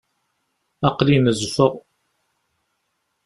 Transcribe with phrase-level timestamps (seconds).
[0.87, 1.73] Aql-i nezfeɣ.